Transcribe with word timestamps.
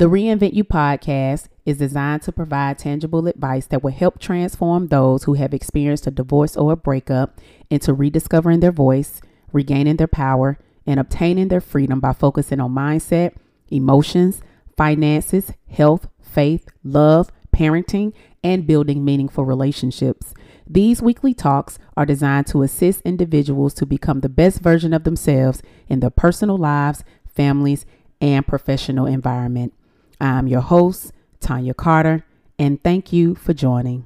The 0.00 0.08
Reinvent 0.08 0.54
You 0.54 0.64
podcast 0.64 1.48
is 1.66 1.76
designed 1.76 2.22
to 2.22 2.32
provide 2.32 2.78
tangible 2.78 3.26
advice 3.26 3.66
that 3.66 3.82
will 3.82 3.92
help 3.92 4.18
transform 4.18 4.86
those 4.86 5.24
who 5.24 5.34
have 5.34 5.52
experienced 5.52 6.06
a 6.06 6.10
divorce 6.10 6.56
or 6.56 6.72
a 6.72 6.76
breakup 6.76 7.38
into 7.68 7.92
rediscovering 7.92 8.60
their 8.60 8.72
voice, 8.72 9.20
regaining 9.52 9.96
their 9.96 10.06
power, 10.06 10.58
and 10.86 10.98
obtaining 10.98 11.48
their 11.48 11.60
freedom 11.60 12.00
by 12.00 12.14
focusing 12.14 12.60
on 12.60 12.74
mindset, 12.74 13.34
emotions, 13.70 14.40
finances, 14.74 15.52
health, 15.68 16.08
faith, 16.18 16.66
love, 16.82 17.30
parenting, 17.54 18.14
and 18.42 18.66
building 18.66 19.04
meaningful 19.04 19.44
relationships. 19.44 20.32
These 20.66 21.02
weekly 21.02 21.34
talks 21.34 21.78
are 21.94 22.06
designed 22.06 22.46
to 22.46 22.62
assist 22.62 23.02
individuals 23.02 23.74
to 23.74 23.84
become 23.84 24.20
the 24.20 24.30
best 24.30 24.60
version 24.60 24.94
of 24.94 25.04
themselves 25.04 25.60
in 25.88 26.00
their 26.00 26.08
personal 26.08 26.56
lives, 26.56 27.04
families, 27.26 27.84
and 28.22 28.46
professional 28.46 29.04
environment. 29.04 29.74
I'm 30.20 30.46
your 30.46 30.60
host, 30.60 31.12
Tonya 31.40 31.74
Carter, 31.74 32.24
and 32.58 32.82
thank 32.82 33.10
you 33.10 33.34
for 33.34 33.54
joining. 33.54 34.04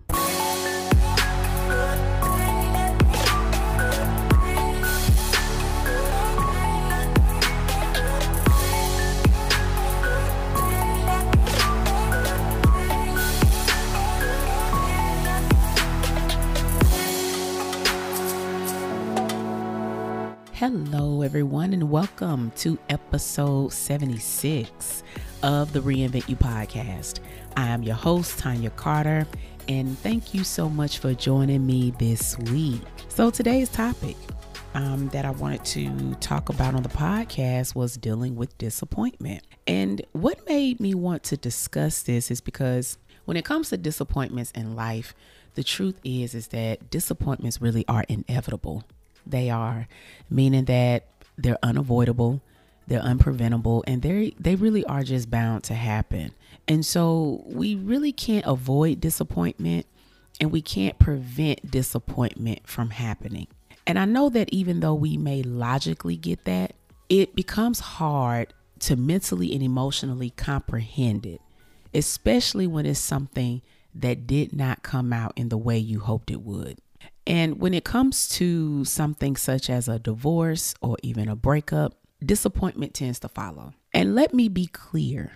Hello, 20.53 21.23
everyone, 21.23 21.73
and 21.73 21.91
welcome 21.91 22.53
to 22.57 22.79
episode 22.89 23.73
76 23.73 25.03
of 25.45 25.75
the 25.75 25.81
Reinvent 25.81 26.27
You 26.29 26.37
podcast. 26.37 27.21
I 27.55 27.69
am 27.69 27.83
your 27.83 27.95
host, 27.95 28.41
Tonya 28.41 28.75
Carter, 28.75 29.27
and 29.69 29.99
thank 29.99 30.33
you 30.33 30.43
so 30.43 30.71
much 30.71 30.99
for 30.99 31.13
joining 31.13 31.67
me 31.67 31.93
this 31.99 32.39
week. 32.51 32.81
So, 33.09 33.31
today's 33.31 33.69
topic 33.69 34.17
um, 34.73 35.09
that 35.11 35.27
I 35.27 35.31
wanted 35.33 35.65
to 35.67 36.15
talk 36.15 36.49
about 36.49 36.75
on 36.75 36.83
the 36.83 36.89
podcast 36.89 37.75
was 37.75 37.99
dealing 37.99 38.37
with 38.37 38.57
disappointment. 38.57 39.43
And 39.67 40.01
what 40.13 40.47
made 40.49 40.81
me 40.81 40.95
want 40.95 41.23
to 41.25 41.37
discuss 41.37 42.03
this 42.03 42.31
is 42.31 42.41
because 42.41 42.97
when 43.27 43.37
it 43.37 43.45
comes 43.45 43.69
to 43.69 43.77
disappointments 43.77 44.51
in 44.53 44.75
life, 44.75 45.15
the 45.57 45.63
truth 45.63 46.01
is 46.05 46.35
is 46.35 46.49
that 46.49 46.91
disappointments 46.91 47.61
really 47.61 47.85
are 47.87 48.05
inevitable 48.09 48.85
they 49.27 49.51
are, 49.51 49.89
meaning 50.29 50.65
that 50.67 51.07
they're 51.37 51.59
unavoidable, 51.63 52.43
they're 52.87 53.01
unpreventable, 53.01 53.83
and 53.87 54.03
they 54.03 54.35
they 54.39 54.55
really 54.55 54.85
are 54.85 55.03
just 55.03 55.31
bound 55.31 55.65
to 55.65 55.75
happen. 55.75 56.33
And 56.67 56.85
so 56.85 57.43
we 57.47 57.75
really 57.75 58.13
can't 58.13 58.47
avoid 58.47 59.01
disappointment 59.01 59.87
and 60.41 60.51
we 60.51 60.63
can't 60.63 60.99
prevent 60.99 61.71
disappointment 61.71 62.67
from 62.67 62.91
happening. 62.91 63.47
And 63.87 63.99
I 63.99 64.05
know 64.05 64.29
that 64.31 64.49
even 64.53 64.81
though 64.81 64.95
we 64.95 65.17
may 65.17 65.43
logically 65.43 66.17
get 66.17 66.45
that, 66.45 66.75
it 67.09 67.35
becomes 67.35 67.81
hard 67.81 68.55
to 68.81 68.97
mentally 68.97 69.53
and 69.53 69.63
emotionally 69.63 70.31
comprehend 70.31 71.27
it, 71.27 71.41
especially 71.93 72.67
when 72.67 72.87
it's 72.87 72.99
something 72.99 73.63
that 73.95 74.27
did 74.27 74.55
not 74.55 74.83
come 74.83 75.13
out 75.13 75.33
in 75.37 75.51
the 75.51 75.59
way 75.59 75.79
you 75.79 76.01
hoped 76.01 76.31
it 76.31 76.41
would. 76.41 76.79
And 77.27 77.61
when 77.61 77.73
it 77.73 77.85
comes 77.85 78.29
to 78.31 78.85
something 78.85 79.37
such 79.37 79.71
as 79.71 79.87
a 79.87 79.99
divorce 79.99 80.75
or 80.81 80.97
even 81.03 81.29
a 81.29 81.37
breakup, 81.37 81.95
disappointment 82.27 82.95
tends 82.95 83.19
to 83.21 83.29
follow. 83.29 83.75
And 83.93 84.15
let 84.15 84.35
me 84.35 84.49
be 84.49 84.67
clear 84.67 85.33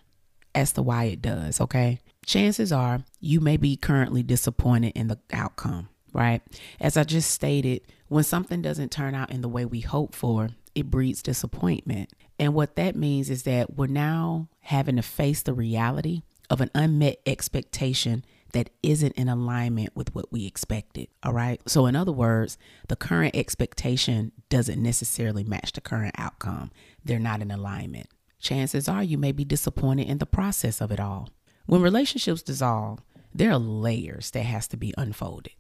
as 0.55 0.73
to 0.73 0.83
why 0.83 1.05
it 1.05 1.23
does, 1.23 1.61
okay? 1.61 2.01
Chances 2.27 2.73
are 2.73 3.05
you 3.21 3.41
may 3.41 3.57
be 3.57 3.77
currently 3.77 4.23
disappointed 4.23 4.93
in 4.95 5.09
the 5.09 5.19
outcome, 5.33 5.89
right? 6.13 6.43
As 6.81 6.97
I 6.97 7.05
just 7.05 7.31
stated, 7.31 7.83
when 8.09 8.25
something 8.25 8.63
doesn't 8.63 8.91
turn 8.91 9.15
out 9.15 9.31
in 9.31 9.41
the 9.41 9.49
way 9.49 9.65
we 9.65 9.81
hope 9.81 10.15
for, 10.15 10.51
it 10.75 10.91
breeds 10.91 11.23
disappointment. 11.23 12.13
And 12.39 12.55
what 12.55 12.77
that 12.77 12.97
means 12.97 13.31
is 13.31 13.45
that 13.45 13.75
we're 13.77 13.87
now 13.87 14.49
having 14.61 14.97
to 14.97 15.03
face 15.03 15.43
the 15.43 15.55
reality 15.55 16.23
of 16.51 16.61
an 16.61 16.71
unmet 16.75 17.21
expectation 17.27 18.25
that 18.59 18.71
isn't 18.83 19.13
in 19.13 19.29
alignment 19.29 19.95
with 19.95 20.13
what 20.17 20.33
we 20.33 20.45
expected. 20.45 21.07
All 21.23 21.33
right. 21.33 21.61
So, 21.69 21.87
in 21.87 21.95
other 21.95 22.11
words, 22.11 22.59
the 22.89 22.97
current 22.97 23.37
expectation 23.37 24.33
doesn't 24.49 24.83
necessarily 24.83 25.45
match 25.45 25.73
the 25.73 25.81
current 25.81 26.17
outcome, 26.19 26.73
they're 27.05 27.21
not 27.21 27.41
in 27.41 27.53
alignment. 27.53 28.09
Chances 28.41 28.89
are 28.89 29.03
you 29.03 29.17
may 29.17 29.31
be 29.31 29.45
disappointed 29.45 30.09
in 30.09 30.19
the 30.19 30.27
process 30.27 30.81
of 30.81 30.91
it 30.91 30.99
all. 30.99 31.29
When 31.67 31.83
relationships 31.83 32.43
dissolve, 32.43 33.01
there 33.33 33.53
are 33.53 33.59
layers 33.59 34.33
that 34.33 34.43
has 34.43 34.67
to 34.69 34.77
be 34.77 34.93
unfolded. 34.99 35.53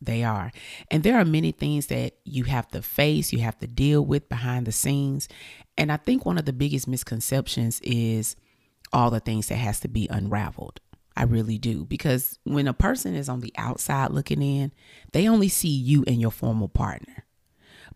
They 0.00 0.24
are. 0.24 0.50
And 0.90 1.02
there 1.02 1.18
are 1.18 1.24
many 1.24 1.52
things 1.52 1.88
that 1.88 2.14
you 2.24 2.44
have 2.44 2.68
to 2.68 2.80
face, 2.80 3.32
you 3.32 3.40
have 3.40 3.58
to 3.58 3.66
deal 3.66 4.04
with 4.04 4.28
behind 4.30 4.66
the 4.66 4.72
scenes. 4.72 5.28
And 5.76 5.92
I 5.92 5.98
think 5.98 6.24
one 6.24 6.38
of 6.38 6.46
the 6.46 6.52
biggest 6.54 6.88
misconceptions 6.88 7.80
is 7.82 8.36
all 8.90 9.10
the 9.10 9.20
things 9.20 9.48
that 9.48 9.56
has 9.56 9.80
to 9.80 9.88
be 9.88 10.06
unraveled. 10.08 10.80
I 11.18 11.24
really 11.24 11.58
do. 11.58 11.84
Because 11.84 12.38
when 12.44 12.68
a 12.68 12.72
person 12.72 13.14
is 13.14 13.28
on 13.28 13.40
the 13.40 13.52
outside 13.58 14.12
looking 14.12 14.40
in, 14.40 14.70
they 15.12 15.28
only 15.28 15.48
see 15.48 15.68
you 15.68 16.04
and 16.06 16.20
your 16.20 16.30
former 16.30 16.68
partner. 16.68 17.24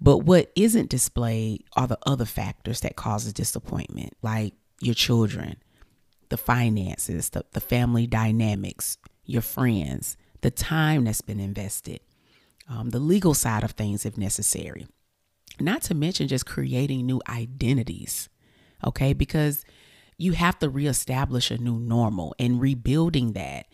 But 0.00 0.18
what 0.18 0.50
isn't 0.56 0.90
displayed 0.90 1.62
are 1.74 1.86
the 1.86 1.98
other 2.04 2.24
factors 2.24 2.80
that 2.80 2.96
causes 2.96 3.32
disappointment, 3.32 4.14
like 4.22 4.54
your 4.80 4.96
children, 4.96 5.56
the 6.30 6.36
finances, 6.36 7.30
the, 7.30 7.44
the 7.52 7.60
family 7.60 8.08
dynamics, 8.08 8.98
your 9.24 9.42
friends, 9.42 10.16
the 10.40 10.50
time 10.50 11.04
that's 11.04 11.20
been 11.20 11.38
invested, 11.38 12.00
um, 12.68 12.90
the 12.90 12.98
legal 12.98 13.34
side 13.34 13.62
of 13.62 13.70
things 13.72 14.04
if 14.04 14.18
necessary. 14.18 14.88
Not 15.60 15.82
to 15.82 15.94
mention 15.94 16.26
just 16.26 16.46
creating 16.46 17.06
new 17.06 17.20
identities. 17.28 18.28
Okay, 18.84 19.12
because 19.12 19.64
you 20.22 20.32
have 20.32 20.58
to 20.60 20.68
reestablish 20.68 21.50
a 21.50 21.58
new 21.58 21.78
normal 21.78 22.34
and 22.38 22.60
rebuilding 22.60 23.32
that 23.32 23.66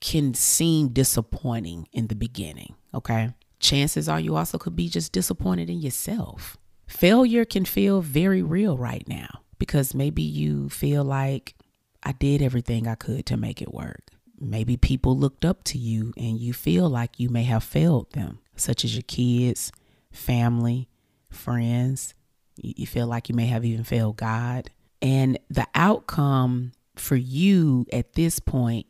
can 0.00 0.32
seem 0.32 0.88
disappointing 0.88 1.86
in 1.92 2.06
the 2.06 2.14
beginning, 2.14 2.74
okay? 2.94 3.34
Chances 3.58 4.08
are 4.08 4.18
you 4.18 4.34
also 4.34 4.56
could 4.56 4.74
be 4.74 4.88
just 4.88 5.12
disappointed 5.12 5.68
in 5.68 5.80
yourself. 5.80 6.56
Failure 6.86 7.44
can 7.44 7.66
feel 7.66 8.00
very 8.00 8.42
real 8.42 8.78
right 8.78 9.06
now 9.06 9.42
because 9.58 9.94
maybe 9.94 10.22
you 10.22 10.70
feel 10.70 11.04
like 11.04 11.54
I 12.02 12.12
did 12.12 12.40
everything 12.40 12.88
I 12.88 12.94
could 12.94 13.26
to 13.26 13.36
make 13.36 13.60
it 13.60 13.74
work. 13.74 14.08
Maybe 14.40 14.78
people 14.78 15.18
looked 15.18 15.44
up 15.44 15.64
to 15.64 15.78
you 15.78 16.14
and 16.16 16.38
you 16.38 16.54
feel 16.54 16.88
like 16.88 17.20
you 17.20 17.28
may 17.28 17.44
have 17.44 17.62
failed 17.62 18.10
them, 18.12 18.38
such 18.56 18.86
as 18.86 18.94
your 18.94 19.02
kids, 19.02 19.70
family, 20.10 20.88
friends. 21.28 22.14
You 22.56 22.86
feel 22.86 23.06
like 23.06 23.28
you 23.28 23.34
may 23.34 23.46
have 23.46 23.66
even 23.66 23.84
failed 23.84 24.16
God. 24.16 24.70
And 25.02 25.38
the 25.48 25.66
outcome 25.74 26.72
for 26.96 27.16
you 27.16 27.86
at 27.92 28.12
this 28.12 28.38
point 28.38 28.86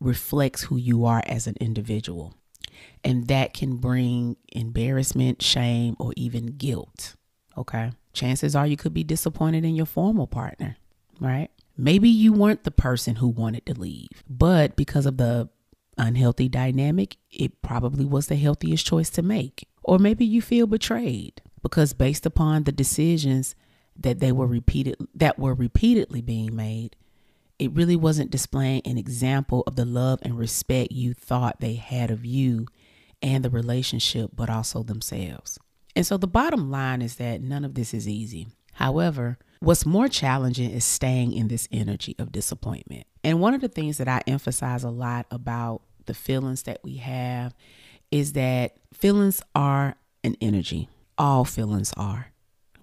reflects 0.00 0.64
who 0.64 0.76
you 0.76 1.04
are 1.04 1.22
as 1.26 1.46
an 1.46 1.56
individual. 1.60 2.34
And 3.02 3.28
that 3.28 3.54
can 3.54 3.76
bring 3.76 4.36
embarrassment, 4.52 5.42
shame, 5.42 5.96
or 5.98 6.12
even 6.16 6.46
guilt. 6.46 7.14
Okay. 7.56 7.92
Chances 8.12 8.54
are 8.54 8.66
you 8.66 8.76
could 8.76 8.92
be 8.92 9.04
disappointed 9.04 9.64
in 9.64 9.74
your 9.74 9.86
former 9.86 10.26
partner, 10.26 10.76
right? 11.20 11.48
Maybe 11.76 12.08
you 12.08 12.32
weren't 12.32 12.64
the 12.64 12.70
person 12.70 13.16
who 13.16 13.28
wanted 13.28 13.66
to 13.66 13.78
leave, 13.78 14.22
but 14.28 14.76
because 14.76 15.06
of 15.06 15.18
the 15.18 15.48
unhealthy 15.98 16.48
dynamic, 16.48 17.16
it 17.30 17.62
probably 17.62 18.04
was 18.04 18.26
the 18.26 18.36
healthiest 18.36 18.86
choice 18.86 19.10
to 19.10 19.22
make. 19.22 19.68
Or 19.82 19.98
maybe 19.98 20.24
you 20.24 20.42
feel 20.42 20.66
betrayed 20.66 21.42
because 21.62 21.92
based 21.92 22.26
upon 22.26 22.64
the 22.64 22.72
decisions 22.72 23.54
that 24.00 24.20
they 24.20 24.32
were 24.32 24.46
repeated 24.46 24.96
that 25.14 25.38
were 25.38 25.54
repeatedly 25.54 26.20
being 26.20 26.54
made, 26.54 26.96
it 27.58 27.72
really 27.72 27.96
wasn't 27.96 28.30
displaying 28.30 28.82
an 28.84 28.98
example 28.98 29.62
of 29.66 29.76
the 29.76 29.84
love 29.84 30.18
and 30.22 30.38
respect 30.38 30.92
you 30.92 31.14
thought 31.14 31.60
they 31.60 31.74
had 31.74 32.10
of 32.10 32.24
you 32.24 32.66
and 33.22 33.44
the 33.44 33.50
relationship, 33.50 34.30
but 34.34 34.50
also 34.50 34.82
themselves. 34.82 35.58
And 35.94 36.06
so 36.06 36.18
the 36.18 36.26
bottom 36.26 36.70
line 36.70 37.00
is 37.00 37.16
that 37.16 37.40
none 37.40 37.64
of 37.64 37.74
this 37.74 37.94
is 37.94 38.06
easy. 38.06 38.48
However, 38.74 39.38
what's 39.60 39.86
more 39.86 40.08
challenging 40.08 40.70
is 40.70 40.84
staying 40.84 41.32
in 41.32 41.48
this 41.48 41.66
energy 41.72 42.14
of 42.18 42.32
disappointment. 42.32 43.06
And 43.24 43.40
one 43.40 43.54
of 43.54 43.62
the 43.62 43.68
things 43.68 43.96
that 43.96 44.08
I 44.08 44.22
emphasize 44.26 44.84
a 44.84 44.90
lot 44.90 45.26
about 45.30 45.80
the 46.04 46.12
feelings 46.12 46.64
that 46.64 46.80
we 46.84 46.96
have 46.96 47.54
is 48.10 48.34
that 48.34 48.76
feelings 48.92 49.42
are 49.54 49.96
an 50.22 50.36
energy. 50.42 50.90
All 51.16 51.46
feelings 51.46 51.94
are 51.96 52.32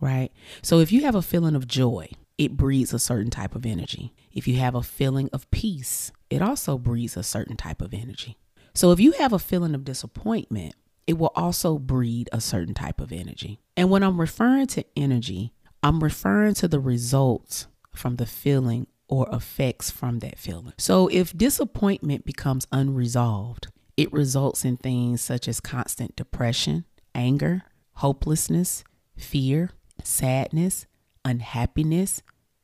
right? 0.03 0.31
So 0.61 0.79
if 0.79 0.91
you 0.91 1.03
have 1.03 1.15
a 1.15 1.21
feeling 1.21 1.55
of 1.55 1.67
joy, 1.67 2.09
it 2.37 2.57
breeds 2.57 2.93
a 2.93 2.99
certain 2.99 3.31
type 3.31 3.55
of 3.55 3.65
energy. 3.65 4.13
If 4.33 4.47
you 4.47 4.57
have 4.57 4.75
a 4.75 4.83
feeling 4.83 5.29
of 5.31 5.49
peace, 5.49 6.11
it 6.29 6.41
also 6.41 6.77
breeds 6.77 7.15
a 7.15 7.23
certain 7.23 7.55
type 7.55 7.81
of 7.81 7.93
energy. 7.93 8.37
So 8.73 8.91
if 8.91 8.99
you 8.99 9.13
have 9.13 9.33
a 9.33 9.39
feeling 9.39 9.73
of 9.73 9.85
disappointment, 9.85 10.75
it 11.07 11.17
will 11.17 11.31
also 11.35 11.77
breed 11.77 12.29
a 12.31 12.41
certain 12.41 12.73
type 12.73 12.99
of 12.99 13.11
energy. 13.11 13.59
And 13.77 13.89
when 13.89 14.03
I'm 14.03 14.19
referring 14.19 14.67
to 14.67 14.85
energy, 14.95 15.53
I'm 15.81 16.03
referring 16.03 16.55
to 16.55 16.67
the 16.67 16.79
results 16.79 17.67
from 17.93 18.15
the 18.15 18.25
feeling 18.25 18.87
or 19.07 19.27
effects 19.31 19.91
from 19.91 20.19
that 20.19 20.39
feeling. 20.39 20.73
So 20.77 21.07
if 21.09 21.37
disappointment 21.37 22.25
becomes 22.25 22.67
unresolved, 22.71 23.67
it 23.95 24.11
results 24.11 24.65
in 24.65 24.77
things 24.77 25.21
such 25.21 25.47
as 25.47 25.59
constant 25.59 26.15
depression, 26.15 26.85
anger, 27.13 27.63
hopelessness, 27.95 28.83
fear, 29.15 29.69
sadness, 30.03 30.85
unhappiness, 31.25 32.21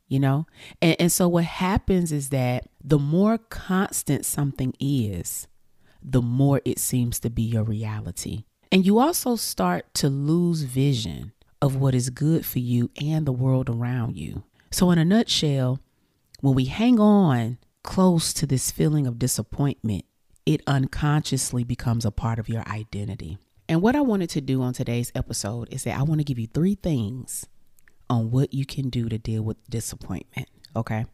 you 0.08 0.20
know? 0.20 0.46
And, 0.82 0.96
and 1.00 1.12
so 1.12 1.28
what 1.28 1.46
happens 1.46 2.12
is 2.12 2.30
that 2.30 2.68
the 2.84 3.00
more 3.00 3.38
constant 3.38 4.26
something 4.26 4.74
is, 4.80 5.48
the 6.02 6.22
more 6.22 6.62
it 6.66 6.80
seems 6.80 7.20
to 7.20 7.30
be 7.30 7.44
your 7.44 7.64
reality. 7.64 8.46
And 8.72 8.86
you 8.86 9.00
also 9.00 9.36
start 9.36 9.94
to 9.96 10.10
lose 10.10 10.64
vision 10.64 11.34
of 11.62 11.76
what 11.76 11.96
is 11.96 12.10
good 12.10 12.46
for 12.46 12.60
you 12.60 12.90
and 13.02 13.26
the 13.26 13.32
world 13.32 13.70
around 13.70 14.16
you. 14.16 14.44
So, 14.72 14.92
in 14.92 15.00
a 15.00 15.06
nutshell, 15.06 15.80
when 16.42 16.56
we 16.56 16.66
hang 16.66 17.00
on 17.00 17.58
close 17.84 18.34
to 18.34 18.46
this 18.46 18.72
feeling 18.72 19.08
of 19.08 19.20
disappointment, 19.20 20.06
it 20.46 20.62
unconsciously 20.68 21.64
becomes 21.64 22.06
a 22.06 22.12
part 22.12 22.40
of 22.40 22.48
your 22.48 22.64
identity. 22.68 23.38
And 23.69 23.83
what 23.83 23.95
I 23.95 24.01
wanted 24.01 24.31
to 24.31 24.42
do 24.42 24.63
on 24.63 24.74
today's 24.74 25.12
episode 25.13 25.71
is 25.71 25.83
that 25.83 25.95
I 25.95 26.01
want 26.01 26.19
to 26.19 26.25
give 26.25 26.39
you 26.39 26.48
three 26.48 26.74
things 26.74 27.45
on 28.10 28.31
what 28.31 28.51
you 28.51 28.66
can 28.66 28.89
do 28.89 29.07
to 29.07 29.19
deal 29.19 29.44
with 29.44 29.57
disappointment. 29.69 30.50
Okay. 30.75 31.06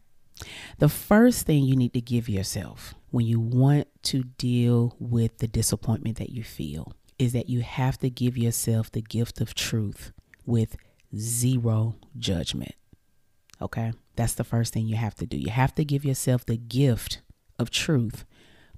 The 0.78 0.88
first 0.88 1.44
thing 1.44 1.64
you 1.64 1.76
need 1.76 1.92
to 1.92 2.00
give 2.00 2.30
yourself 2.30 2.94
when 3.10 3.26
you 3.26 3.38
want 3.40 3.88
to 4.04 4.22
deal 4.38 4.96
with 4.98 5.36
the 5.36 5.46
disappointment 5.46 6.16
that 6.16 6.30
you 6.30 6.42
feel 6.42 6.94
is 7.18 7.34
that 7.34 7.50
you 7.50 7.60
have 7.60 7.98
to 7.98 8.08
give 8.08 8.38
yourself 8.38 8.90
the 8.90 9.02
gift 9.02 9.42
of 9.42 9.54
truth 9.54 10.12
with 10.46 10.78
zero 11.14 11.96
judgment. 12.18 12.74
Okay? 13.60 13.92
That's 14.16 14.34
the 14.34 14.44
first 14.44 14.72
thing 14.72 14.86
you 14.86 14.96
have 14.96 15.14
to 15.16 15.26
do. 15.26 15.36
You 15.36 15.50
have 15.50 15.74
to 15.74 15.84
give 15.84 16.06
yourself 16.06 16.46
the 16.46 16.56
gift 16.56 17.20
of 17.58 17.68
truth 17.68 18.24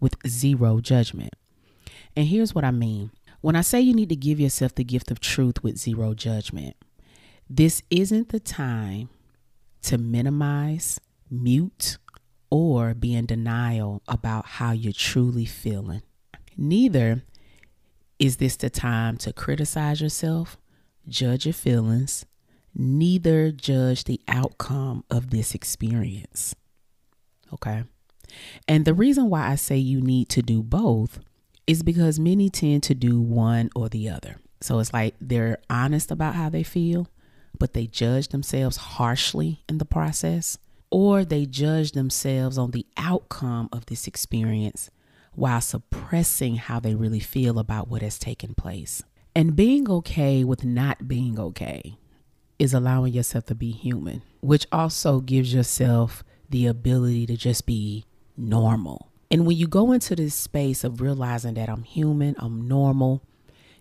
with 0.01 0.17
zero 0.27 0.81
judgment. 0.81 1.35
And 2.17 2.27
here's 2.27 2.57
what 2.57 2.65
I 2.65 2.73
mean 2.73 3.13
when 3.49 3.57
I 3.57 3.63
say 3.63 3.81
you 3.81 3.95
need 3.95 4.11
to 4.11 4.15
give 4.15 4.39
yourself 4.39 4.75
the 4.75 4.85
gift 4.85 5.11
of 5.11 5.21
truth 5.21 5.63
with 5.63 5.79
zero 5.79 6.13
judgment, 6.13 6.77
this 7.49 7.83
isn't 7.89 8.29
the 8.29 8.41
time 8.41 9.09
to 9.85 9.97
minimize, 9.97 11.01
mute, 11.31 11.97
or 12.51 12.93
be 12.93 13.15
in 13.15 13.25
denial 13.25 14.03
about 14.07 14.45
how 14.45 14.73
you're 14.73 14.93
truly 14.93 15.47
feeling. 15.47 16.03
Neither 16.59 17.23
is 18.19 18.37
this 18.37 18.55
the 18.55 18.69
time 18.69 19.17
to 19.17 19.33
criticize 19.33 20.03
yourself, 20.03 20.59
judge 21.09 21.47
your 21.47 21.55
feelings, 21.55 22.27
neither 22.75 23.51
judge 23.51 24.05
the 24.05 24.21
outcome 24.29 25.05
of 25.11 25.31
this 25.31 25.55
experience. 25.55 26.55
Okay? 27.55 27.85
And 28.69 28.85
the 28.85 28.93
reason 28.93 29.31
why 29.31 29.49
I 29.49 29.55
say 29.55 29.79
you 29.79 30.03
need 30.03 30.29
to 30.29 30.43
do 30.43 30.63
both 30.63 31.21
is 31.69 31.83
because 31.83 32.19
many 32.19 32.49
tend 32.49 32.83
to 32.83 32.95
do 32.95 33.21
one 33.21 33.71
or 33.77 33.91
the 33.91 34.09
other. 34.09 34.37
So 34.61 34.79
it's 34.79 34.93
like 34.93 35.15
they're 35.21 35.59
honest 35.69 36.11
about 36.11 36.35
how 36.35 36.49
they 36.49 36.63
feel, 36.63 37.09
but 37.57 37.75
they 37.75 37.87
judge 37.87 38.29
themselves 38.29 38.79
harshly 38.79 39.63
in 39.69 39.77
the 39.77 39.85
process, 39.85 40.59
or 40.91 41.25
they 41.25 41.45
judge 41.45 41.93
themselves 41.93 42.57
on 42.57 42.71
the 42.71 42.87
outcome 42.97 43.69
of 43.71 43.87
this 43.87 44.07
experience 44.07 44.91
while 45.35 45.61
suppressing 45.61 46.57
how 46.57 46.81
they 46.81 46.95
really 46.95 47.21
feel 47.21 47.59
about 47.59 47.87
what 47.87 48.03
has 48.03 48.19
taken 48.19 48.55
place. 48.55 49.03
And 49.37 49.55
being 49.55 49.91
okay 49.91 50.43
with 50.43 50.65
not 50.65 51.07
being 51.07 51.39
okay 51.39 51.99
is 52.59 52.73
allowing 52.73 53.13
yourself 53.13 53.45
to 53.47 53.55
be 53.55 53.71
human, 53.71 54.23
which 54.41 54.67
also 54.73 55.21
gives 55.21 55.53
yourself 55.53 56.25
the 56.49 56.67
ability 56.67 57.27
to 57.27 57.37
just 57.37 57.67
be 57.67 58.07
normal. 58.37 59.13
And 59.31 59.47
when 59.47 59.57
you 59.57 59.67
go 59.67 59.93
into 59.93 60.17
this 60.17 60.35
space 60.35 60.85
of 60.85 61.01
realizing 61.01 61.55
that 61.55 61.69
I'm 61.69 61.83
human, 61.83 62.35
I'm 62.39 62.67
normal, 62.67 63.23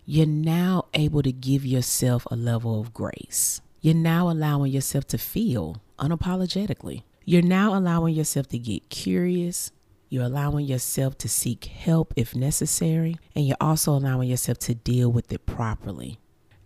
you're 0.04 0.26
now 0.26 0.86
able 0.94 1.22
to 1.22 1.32
give 1.32 1.64
yourself 1.64 2.26
a 2.30 2.36
level 2.36 2.80
of 2.80 2.92
grace. 2.92 3.60
You're 3.80 3.94
now 3.94 4.28
allowing 4.30 4.72
yourself 4.72 5.06
to 5.08 5.18
feel 5.18 5.82
unapologetically. 5.98 7.02
You're 7.24 7.42
now 7.42 7.76
allowing 7.76 8.14
yourself 8.14 8.48
to 8.48 8.58
get 8.58 8.90
curious. 8.90 9.70
You're 10.10 10.24
allowing 10.24 10.66
yourself 10.66 11.16
to 11.18 11.28
seek 11.28 11.66
help 11.66 12.12
if 12.16 12.34
necessary. 12.34 13.16
And 13.34 13.46
you're 13.46 13.56
also 13.60 13.92
allowing 13.92 14.28
yourself 14.28 14.58
to 14.60 14.74
deal 14.74 15.10
with 15.10 15.32
it 15.32 15.46
properly. 15.46 16.18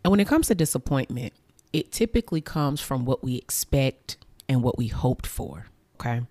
And 0.05 0.11
when 0.11 0.21
it 0.21 0.29
comes 0.29 0.49
to 0.49 0.55
disappointment, 0.55 1.33
it 1.73 1.93
typically 1.93 2.41
comes 2.41 2.81
from 2.81 3.05
what 3.05 3.23
we 3.23 3.37
expect 3.37 4.17
and 4.49 4.63
what 4.63 4.77
we 4.77 4.89
hoped 4.89 5.27
for. 5.27 5.67
Okay. 6.05 6.23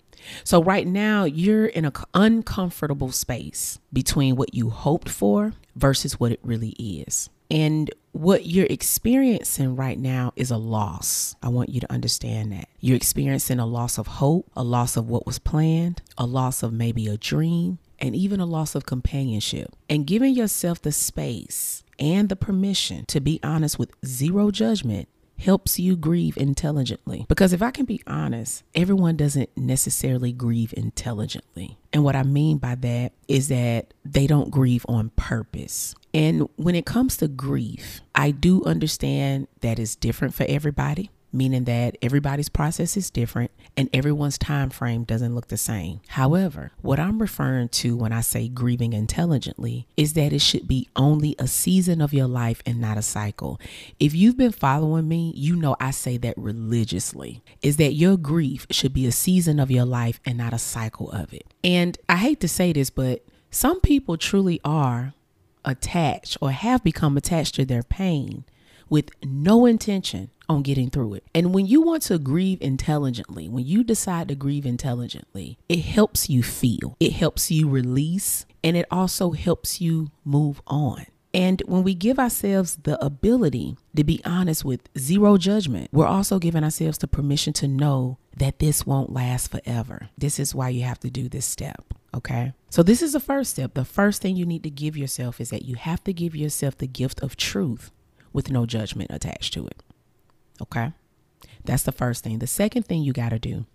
So, 0.43 0.61
right 0.61 0.85
now, 0.85 1.23
you're 1.23 1.65
in 1.65 1.85
an 1.85 1.93
uncomfortable 2.13 3.11
space 3.11 3.79
between 3.91 4.35
what 4.35 4.53
you 4.53 4.69
hoped 4.69 5.09
for 5.09 5.53
versus 5.75 6.19
what 6.19 6.31
it 6.31 6.39
really 6.43 6.71
is. 6.71 7.29
And 7.49 7.91
what 8.13 8.45
you're 8.45 8.67
experiencing 8.69 9.75
right 9.75 9.99
now 9.99 10.31
is 10.35 10.51
a 10.51 10.57
loss. 10.57 11.35
I 11.41 11.49
want 11.49 11.69
you 11.69 11.81
to 11.81 11.91
understand 11.91 12.51
that. 12.53 12.69
You're 12.79 12.95
experiencing 12.95 13.59
a 13.59 13.65
loss 13.65 13.97
of 13.97 14.07
hope, 14.07 14.49
a 14.55 14.63
loss 14.63 14.95
of 14.95 15.09
what 15.09 15.25
was 15.25 15.39
planned, 15.39 16.01
a 16.17 16.25
loss 16.25 16.63
of 16.63 16.71
maybe 16.71 17.07
a 17.07 17.17
dream, 17.17 17.79
and 17.99 18.15
even 18.15 18.39
a 18.39 18.45
loss 18.45 18.75
of 18.75 18.85
companionship. 18.85 19.75
And 19.89 20.07
giving 20.07 20.33
yourself 20.33 20.81
the 20.81 20.91
space 20.91 21.83
and 21.99 22.29
the 22.29 22.35
permission 22.35 23.05
to 23.05 23.19
be 23.19 23.39
honest 23.43 23.77
with 23.77 23.91
zero 24.05 24.49
judgment 24.49 25.07
helps 25.41 25.79
you 25.79 25.95
grieve 25.95 26.37
intelligently. 26.37 27.25
Because 27.27 27.53
if 27.53 27.61
I 27.61 27.71
can 27.71 27.85
be 27.85 28.01
honest, 28.07 28.63
everyone 28.75 29.17
doesn't 29.17 29.49
necessarily 29.57 30.31
grieve 30.31 30.73
intelligently. 30.77 31.77
And 31.91 32.03
what 32.03 32.15
I 32.15 32.23
mean 32.23 32.57
by 32.57 32.75
that 32.75 33.13
is 33.27 33.49
that 33.49 33.93
they 34.05 34.27
don't 34.27 34.51
grieve 34.51 34.85
on 34.87 35.09
purpose. 35.15 35.95
And 36.13 36.47
when 36.55 36.75
it 36.75 36.85
comes 36.85 37.17
to 37.17 37.27
grief, 37.27 38.01
I 38.15 38.31
do 38.31 38.63
understand 38.65 39.47
that 39.61 39.79
it's 39.79 39.95
different 39.95 40.33
for 40.33 40.45
everybody 40.47 41.09
meaning 41.33 41.63
that 41.65 41.97
everybody's 42.01 42.49
process 42.49 42.97
is 42.97 43.09
different 43.09 43.51
and 43.81 43.89
everyone's 43.93 44.37
time 44.37 44.69
frame 44.69 45.03
doesn't 45.03 45.33
look 45.33 45.47
the 45.47 45.57
same. 45.57 46.01
However, 46.09 46.71
what 46.83 46.99
I'm 46.99 47.19
referring 47.19 47.69
to 47.69 47.97
when 47.97 48.11
I 48.11 48.21
say 48.21 48.47
grieving 48.47 48.93
intelligently 48.93 49.87
is 49.97 50.13
that 50.13 50.31
it 50.31 50.41
should 50.41 50.67
be 50.67 50.87
only 50.95 51.35
a 51.39 51.47
season 51.47 51.99
of 51.99 52.13
your 52.13 52.27
life 52.27 52.61
and 52.63 52.79
not 52.79 52.99
a 52.99 53.01
cycle. 53.01 53.59
If 53.99 54.13
you've 54.13 54.37
been 54.37 54.51
following 54.51 55.07
me, 55.07 55.33
you 55.35 55.55
know 55.55 55.75
I 55.79 55.89
say 55.89 56.17
that 56.17 56.37
religiously. 56.37 57.41
Is 57.63 57.77
that 57.77 57.93
your 57.93 58.17
grief 58.17 58.67
should 58.69 58.93
be 58.93 59.07
a 59.07 59.11
season 59.11 59.59
of 59.59 59.71
your 59.71 59.85
life 59.85 60.19
and 60.25 60.37
not 60.37 60.53
a 60.53 60.59
cycle 60.59 61.09
of 61.09 61.33
it. 61.33 61.47
And 61.63 61.97
I 62.07 62.17
hate 62.17 62.39
to 62.41 62.47
say 62.47 62.73
this, 62.73 62.91
but 62.91 63.25
some 63.49 63.81
people 63.81 64.15
truly 64.15 64.61
are 64.63 65.15
attached 65.65 66.37
or 66.39 66.51
have 66.51 66.83
become 66.83 67.17
attached 67.17 67.55
to 67.55 67.65
their 67.65 67.83
pain 67.83 68.43
with 68.91 69.09
no 69.23 69.65
intention 69.65 70.29
on 70.49 70.61
getting 70.61 70.89
through 70.89 71.15
it. 71.15 71.23
And 71.33 71.53
when 71.53 71.65
you 71.65 71.81
want 71.81 72.03
to 72.03 72.19
grieve 72.19 72.61
intelligently, 72.61 73.47
when 73.47 73.65
you 73.65 73.83
decide 73.83 74.27
to 74.27 74.35
grieve 74.35 74.65
intelligently, 74.65 75.57
it 75.69 75.79
helps 75.79 76.29
you 76.29 76.43
feel, 76.43 76.97
it 76.99 77.13
helps 77.13 77.49
you 77.49 77.69
release, 77.69 78.45
and 78.63 78.75
it 78.75 78.85
also 78.91 79.31
helps 79.31 79.79
you 79.79 80.11
move 80.25 80.61
on. 80.67 81.05
And 81.33 81.63
when 81.65 81.83
we 81.83 81.95
give 81.95 82.19
ourselves 82.19 82.75
the 82.83 83.03
ability 83.03 83.77
to 83.95 84.03
be 84.03 84.21
honest 84.25 84.65
with 84.65 84.89
zero 84.97 85.37
judgment, 85.37 85.87
we're 85.93 86.05
also 86.05 86.37
giving 86.37 86.65
ourselves 86.65 86.97
the 86.97 87.07
permission 87.07 87.53
to 87.53 87.69
know 87.69 88.17
that 88.35 88.59
this 88.59 88.85
won't 88.85 89.13
last 89.13 89.49
forever. 89.49 90.09
This 90.17 90.37
is 90.37 90.53
why 90.53 90.67
you 90.67 90.83
have 90.83 90.99
to 90.99 91.09
do 91.09 91.29
this 91.29 91.45
step. 91.45 91.93
Okay. 92.13 92.51
So, 92.69 92.83
this 92.83 93.01
is 93.01 93.13
the 93.13 93.21
first 93.21 93.51
step. 93.51 93.73
The 93.73 93.85
first 93.85 94.21
thing 94.21 94.35
you 94.35 94.45
need 94.45 94.63
to 94.63 94.69
give 94.69 94.97
yourself 94.97 95.39
is 95.39 95.49
that 95.51 95.63
you 95.63 95.75
have 95.75 96.03
to 96.03 96.11
give 96.11 96.35
yourself 96.35 96.77
the 96.77 96.87
gift 96.87 97.21
of 97.21 97.37
truth 97.37 97.91
with 98.33 98.51
no 98.51 98.65
judgment 98.65 99.11
attached 99.11 99.53
to 99.53 99.67
it. 99.67 99.81
Okay? 100.61 100.93
That's 101.65 101.83
the 101.83 101.91
first 101.91 102.23
thing. 102.23 102.39
The 102.39 102.47
second 102.47 102.83
thing 102.83 103.03
you 103.03 103.13
got 103.13 103.29
to 103.29 103.39
do 103.39 103.65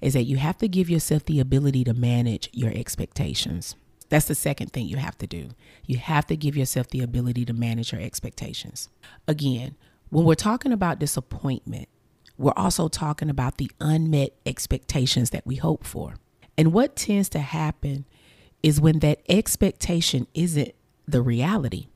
is 0.00 0.14
that 0.14 0.24
you 0.24 0.36
have 0.36 0.58
to 0.58 0.68
give 0.68 0.90
yourself 0.90 1.24
the 1.24 1.40
ability 1.40 1.84
to 1.84 1.94
manage 1.94 2.48
your 2.52 2.72
expectations. 2.72 3.76
That's 4.08 4.26
the 4.26 4.34
second 4.34 4.72
thing 4.72 4.86
you 4.86 4.96
have 4.96 5.18
to 5.18 5.26
do. 5.26 5.50
You 5.86 5.98
have 5.98 6.26
to 6.26 6.36
give 6.36 6.56
yourself 6.56 6.88
the 6.88 7.00
ability 7.00 7.44
to 7.46 7.52
manage 7.52 7.92
your 7.92 8.00
expectations. 8.00 8.88
Again, 9.26 9.76
when 10.10 10.24
we're 10.24 10.34
talking 10.34 10.72
about 10.72 10.98
disappointment, 10.98 11.88
we're 12.36 12.52
also 12.56 12.88
talking 12.88 13.30
about 13.30 13.58
the 13.58 13.70
unmet 13.80 14.34
expectations 14.44 15.30
that 15.30 15.46
we 15.46 15.56
hope 15.56 15.84
for. 15.84 16.14
And 16.56 16.72
what 16.72 16.96
tends 16.96 17.28
to 17.30 17.38
happen 17.40 18.04
is 18.62 18.80
when 18.80 19.00
that 19.00 19.20
expectation 19.28 20.26
isn't 20.34 20.74
the 21.06 21.22
reality, 21.22 21.88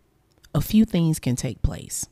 a 0.59 0.61
few 0.61 0.85
things 0.85 1.21
can 1.21 1.37
take 1.37 1.63
place. 1.63 2.07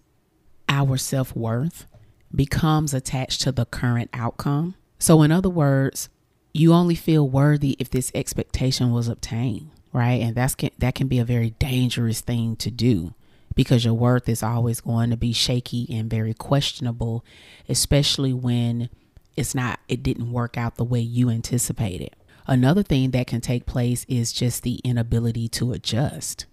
Our 0.68 0.96
self 0.96 1.34
worth 1.36 1.86
becomes 2.34 2.94
attached 2.94 3.40
to 3.42 3.52
the 3.52 3.66
current 3.66 4.08
outcome. 4.14 4.76
So, 4.98 5.22
in 5.22 5.32
other 5.32 5.50
words, 5.50 6.08
you 6.54 6.72
only 6.72 6.94
feel 6.94 7.28
worthy 7.28 7.76
if 7.78 7.90
this 7.90 8.10
expectation 8.14 8.92
was 8.92 9.08
obtained, 9.08 9.70
right? 9.92 10.22
And 10.22 10.34
that's 10.34 10.54
can, 10.54 10.70
that 10.78 10.94
can 10.94 11.08
be 11.08 11.18
a 11.18 11.24
very 11.24 11.50
dangerous 11.50 12.20
thing 12.20 12.56
to 12.56 12.70
do 12.70 13.14
because 13.54 13.84
your 13.84 13.94
worth 13.94 14.28
is 14.28 14.42
always 14.42 14.80
going 14.80 15.10
to 15.10 15.16
be 15.16 15.32
shaky 15.32 15.86
and 15.90 16.08
very 16.08 16.32
questionable, 16.32 17.24
especially 17.68 18.32
when 18.32 18.88
it's 19.34 19.54
not, 19.54 19.80
it 19.88 20.02
didn't 20.02 20.32
work 20.32 20.56
out 20.56 20.76
the 20.76 20.84
way 20.84 21.00
you 21.00 21.30
anticipated. 21.30 22.14
Another 22.46 22.84
thing 22.84 23.10
that 23.10 23.26
can 23.26 23.40
take 23.40 23.66
place 23.66 24.06
is 24.08 24.32
just 24.32 24.62
the 24.62 24.76
inability 24.84 25.48
to 25.48 25.72
adjust. 25.72 26.46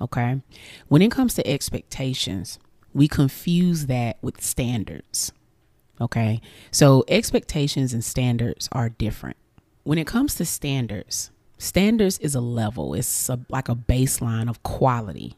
Okay. 0.00 0.40
When 0.88 1.02
it 1.02 1.10
comes 1.10 1.34
to 1.34 1.46
expectations, 1.46 2.58
we 2.94 3.06
confuse 3.06 3.86
that 3.86 4.18
with 4.22 4.42
standards. 4.42 5.32
Okay. 6.00 6.40
So 6.70 7.04
expectations 7.08 7.92
and 7.92 8.04
standards 8.04 8.68
are 8.72 8.88
different. 8.88 9.36
When 9.84 9.98
it 9.98 10.06
comes 10.06 10.34
to 10.36 10.44
standards, 10.44 11.30
standards 11.58 12.18
is 12.18 12.34
a 12.34 12.40
level, 12.40 12.94
it's 12.94 13.28
a, 13.28 13.40
like 13.48 13.68
a 13.68 13.74
baseline 13.74 14.48
of 14.48 14.62
quality 14.62 15.36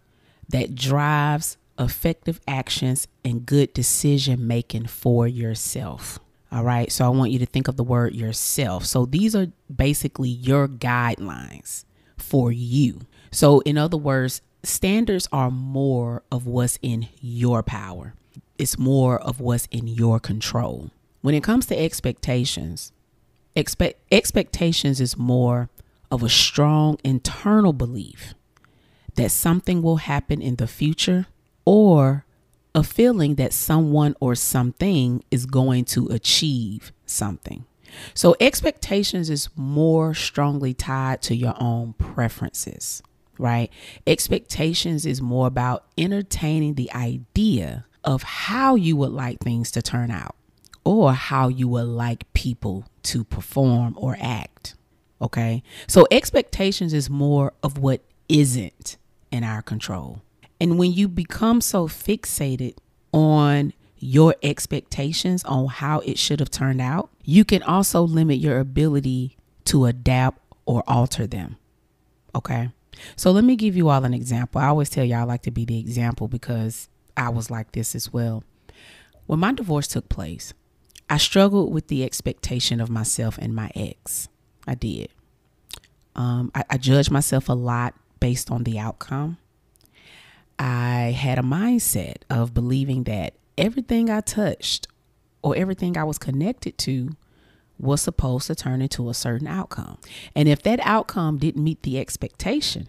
that 0.49 0.75
drives 0.75 1.57
effective 1.79 2.41
actions 2.47 3.09
and 3.25 3.47
good 3.47 3.73
decision 3.73 4.47
making 4.47 4.87
for 4.87 5.27
yourself. 5.27 6.21
All 6.53 6.63
right. 6.63 6.93
So 6.93 7.05
I 7.05 7.09
want 7.09 7.33
you 7.33 7.39
to 7.41 7.47
think 7.47 7.67
of 7.67 7.77
the 7.77 7.85
word 7.85 8.15
yourself. 8.15 8.85
So 8.85 9.07
these 9.07 9.35
are 9.35 9.49
basically 9.75 10.29
your 10.29 10.69
guidelines 10.69 11.85
for 12.19 12.53
you. 12.53 13.01
So, 13.31 13.61
in 13.61 13.79
other 13.79 13.97
words, 13.97 14.43
standards 14.63 15.29
are 15.33 15.51
more 15.51 16.23
of 16.31 16.47
what's 16.47 16.79
in 16.83 17.09
your 17.21 17.63
power, 17.63 18.15
it's 18.59 18.79
more 18.79 19.19
of 19.21 19.41
what's 19.41 19.67
in 19.71 19.87
your 19.87 20.21
control. 20.21 20.91
When 21.21 21.35
it 21.35 21.43
comes 21.43 21.67
to 21.67 21.79
expectations, 21.79 22.93
expect 23.55 24.01
expectations 24.11 25.01
is 25.01 25.17
more 25.17 25.69
of 26.11 26.23
a 26.23 26.29
strong 26.29 26.99
internal 27.05 27.73
belief 27.73 28.35
that 29.15 29.31
something 29.31 29.83
will 29.83 29.97
happen 29.97 30.41
in 30.41 30.57
the 30.57 30.67
future 30.67 31.27
or 31.65 32.25
a 32.75 32.83
feeling 32.83 33.35
that 33.37 33.53
someone 33.53 34.15
or 34.21 34.35
something 34.35 35.23
is 35.31 35.47
going 35.47 35.85
to 35.85 36.07
achieve 36.09 36.93
something. 37.07 37.65
So, 38.15 38.35
expectations 38.41 39.29
is 39.29 39.51
more 39.55 40.15
strongly 40.15 40.73
tied 40.73 41.21
to 41.23 41.37
your 41.37 41.55
own 41.61 41.93
preferences, 41.95 43.03
right? 43.39 43.71
Expectations 44.07 45.07
is 45.07 45.21
more 45.21 45.47
about 45.47 45.85
entertaining 45.97 46.75
the 46.75 46.93
idea 46.93 47.87
of 48.05 48.23
how 48.23 48.75
you 48.75 48.97
would 48.97 49.13
like 49.13 49.39
things 49.41 49.71
to 49.73 49.83
turn 49.83 50.11
out 50.11 50.35
or 50.85 51.13
how 51.13 51.49
you 51.49 51.69
would 51.69 51.87
like 51.87 52.33
people 52.33 52.85
to 53.05 53.25
perform 53.25 53.95
or 53.97 54.17
act. 54.21 54.75
Okay. 55.21 55.63
So, 55.87 56.07
expectations 56.11 56.93
is 56.93 57.09
more 57.09 57.53
of 57.63 57.79
what 57.79 58.03
isn't 58.29 58.97
in 59.31 59.45
our 59.45 59.63
control. 59.63 60.23
And 60.61 60.79
when 60.79 60.93
you 60.93 61.09
become 61.09 61.61
so 61.61 61.89
fixated 61.89 62.77
on 63.13 63.73
your 63.99 64.35
expectations 64.43 65.45
on 65.45 65.69
how 65.69 66.01
it 66.01 66.19
should 66.19 66.41
have 66.41 66.51
turned 66.51 66.81
out, 66.81 67.11
you 67.25 67.45
can 67.45 67.63
also 67.63 68.03
limit 68.03 68.39
your 68.39 68.59
ability 68.59 69.37
to 69.67 69.87
adapt 69.87 70.41
or 70.67 70.83
alter 70.87 71.27
them. 71.27 71.57
Okay. 72.35 72.71
So 73.17 73.31
let 73.31 73.45
me 73.45 73.57
give 73.57 73.77
you 73.77 73.89
all 73.89 74.05
an 74.05 74.15
example. 74.15 74.61
I 74.61 74.67
always 74.67 74.91
tell 74.91 75.05
y'all 75.05 75.21
I 75.21 75.25
like 75.25 75.43
to 75.43 75.51
be 75.51 75.65
the 75.65 75.79
example 75.79 76.29
because 76.29 76.89
I 77.17 77.29
was 77.29 77.51
like 77.51 77.73
this 77.73 77.95
as 77.95 78.13
well. 78.13 78.45
When 79.27 79.41
my 79.41 79.53
divorce 79.53 79.89
took 79.89 80.09
place, 80.09 80.53
I 81.09 81.17
struggled 81.19 81.73
with 81.73 81.89
the 81.89 82.05
expectation 82.05 82.81
of 82.81 82.91
myself 82.91 83.39
and 83.39 83.55
my 83.55 83.71
ex. 83.75 84.29
I 84.67 84.75
did. 84.75 85.09
Um, 86.15 86.51
I, 86.55 86.65
I 86.71 86.77
judged 86.79 87.11
myself 87.11 87.49
a 87.49 87.55
lot 87.55 87.95
based 88.21 88.51
on 88.51 88.65
the 88.65 88.79
outcome. 88.79 89.39
I 90.59 91.15
had 91.17 91.39
a 91.39 91.43
mindset 91.43 92.19
of 92.31 92.55
believing 92.55 93.05
that 93.05 93.35
everything 93.59 94.11
I 94.11 94.21
touched 94.21 94.87
or 95.43 95.57
everything 95.57 95.97
I 95.97 96.05
was 96.05 96.19
connected 96.19 96.79
to 96.79 97.17
was 97.79 98.01
supposed 98.01 98.47
to 98.47 98.55
turn 98.55 98.83
into 98.83 99.09
a 99.09 99.15
certain 99.15 99.47
outcome. 99.47 99.99
And 100.35 100.49
if 100.49 100.63
that 100.63 100.81
outcome 100.83 101.39
didn't 101.39 101.65
meet 101.65 101.83
the 101.83 101.99
expectation, 101.99 102.89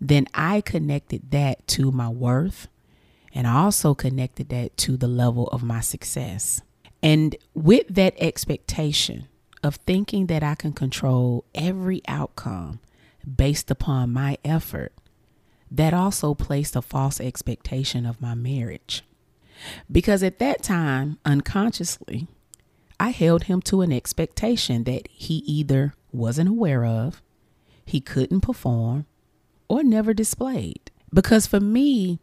then 0.00 0.26
I 0.34 0.60
connected 0.60 1.30
that 1.30 1.66
to 1.68 1.92
my 1.92 2.08
worth 2.08 2.68
and 3.34 3.46
I 3.46 3.54
also 3.54 3.94
connected 3.94 4.48
that 4.50 4.76
to 4.78 4.96
the 4.96 5.08
level 5.08 5.48
of 5.48 5.62
my 5.62 5.80
success. 5.80 6.60
And 7.02 7.34
with 7.54 7.86
that 7.88 8.14
expectation 8.18 9.28
of 9.62 9.76
thinking 9.76 10.26
that 10.26 10.42
I 10.42 10.54
can 10.54 10.72
control 10.72 11.44
every 11.54 12.02
outcome 12.06 12.80
based 13.36 13.70
upon 13.70 14.12
my 14.12 14.36
effort, 14.44 14.92
that 15.70 15.94
also 15.94 16.34
placed 16.34 16.76
a 16.76 16.82
false 16.82 17.20
expectation 17.20 18.04
of 18.04 18.20
my 18.20 18.34
marriage. 18.34 19.02
Because 19.90 20.22
at 20.22 20.38
that 20.38 20.62
time, 20.62 21.18
unconsciously, 21.24 22.26
I 23.02 23.10
held 23.10 23.42
him 23.44 23.60
to 23.62 23.80
an 23.80 23.90
expectation 23.90 24.84
that 24.84 25.08
he 25.08 25.38
either 25.38 25.92
wasn't 26.12 26.48
aware 26.48 26.84
of, 26.84 27.20
he 27.84 28.00
couldn't 28.00 28.42
perform, 28.42 29.06
or 29.68 29.82
never 29.82 30.14
displayed. 30.14 30.92
Because 31.12 31.48
for 31.48 31.58
me, 31.58 32.20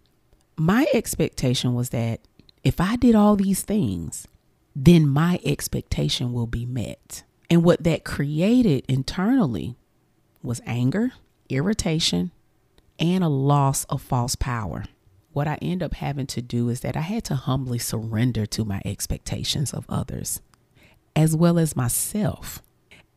my 0.56 0.88
expectation 0.94 1.74
was 1.74 1.90
that 1.90 2.22
if 2.64 2.80
I 2.80 2.96
did 2.96 3.14
all 3.14 3.36
these 3.36 3.62
things, 3.62 4.26
then 4.74 5.06
my 5.06 5.42
expectation 5.44 6.32
will 6.32 6.48
be 6.48 6.66
met. 6.66 7.24
And 7.50 7.62
what 7.62 7.84
that 7.84 8.06
created 8.06 8.86
internally 8.88 9.76
was 10.42 10.62
anger, 10.66 11.12
irritation, 11.50 12.32
and 12.98 13.22
a 13.22 13.28
loss 13.28 13.84
of 13.90 14.02
false 14.02 14.38
power. 14.38 14.86
What 15.34 15.46
I 15.46 15.56
end 15.56 15.84
up 15.84 15.96
having 15.96 16.28
to 16.28 16.42
do 16.42 16.70
is 16.70 16.80
that 16.80 16.96
I 16.96 17.02
had 17.02 17.26
to 17.26 17.36
humbly 17.36 17.80
surrender 17.80 18.46
to 18.46 18.64
my 18.64 18.82
expectations 18.86 19.74
of 19.74 19.86
others, 19.90 20.42
as 21.16 21.36
well 21.36 21.60
as 21.60 21.76
myself, 21.76 22.62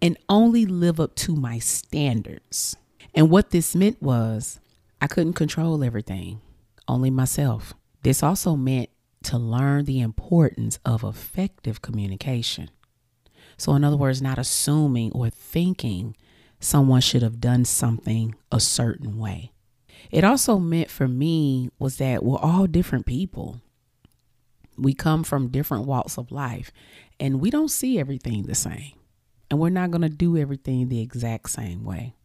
and 0.01 0.19
only 0.29 0.67
live 0.67 0.99
up 0.99 1.15
to 1.17 1.35
my 1.35 1.59
standards. 1.59 2.77
And 3.15 3.31
what 3.31 3.51
this 3.51 3.75
meant 3.75 4.03
was 4.03 4.61
I 5.01 5.07
couldn't 5.07 5.35
control 5.35 5.83
everything, 5.85 6.41
only 6.89 7.11
myself. 7.11 7.75
This 8.03 8.23
also 8.23 8.57
meant 8.57 8.91
to 9.25 9.39
learn 9.39 9.85
the 9.85 10.01
importance 10.01 10.79
of 10.85 11.05
effective 11.05 11.83
communication. 11.83 12.71
So, 13.57 13.75
in 13.75 13.85
other 13.85 13.97
words, 13.97 14.21
not 14.21 14.39
assuming 14.39 15.13
or 15.13 15.31
thinking 15.31 16.17
someone 16.59 17.01
should 17.01 17.23
have 17.23 17.41
done 17.41 17.65
something 17.65 18.35
a 18.51 18.59
certain 18.59 19.19
way 19.19 19.53
it 20.11 20.25
also 20.25 20.59
meant 20.59 20.91
for 20.91 21.09
me 21.09 21.71
was 21.79 21.97
that 21.99 22.25
we're 22.25 22.39
all 22.39 22.67
different 22.67 23.07
people. 23.07 23.61
We 24.77 24.95
come 24.95 25.23
from 25.23 25.49
different 25.49 25.87
walks 25.87 26.19
of 26.19 26.33
life 26.33 26.73
and 27.23 27.41
we 27.41 27.51
don't 27.51 27.71
see 27.71 28.01
everything 28.01 28.43
the 28.43 28.55
same. 28.55 28.95
And 29.49 29.61
we're 29.61 29.69
not 29.69 29.93
going 29.93 30.03
to 30.03 30.09
do 30.09 30.37
everything 30.37 30.89
the 30.89 31.01
exact 31.01 31.51
same 31.51 31.85
way. 31.85 32.17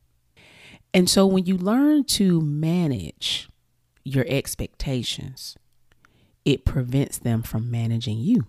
And 0.92 1.08
so 1.08 1.28
when 1.28 1.46
you 1.46 1.56
learn 1.56 2.04
to 2.06 2.42
manage 2.42 3.48
your 4.04 4.26
expectations, 4.28 5.56
it 6.46 6.66
prevents 6.66 7.20
them 7.20 7.44
from 7.44 7.70
managing 7.70 8.18
you. 8.18 8.48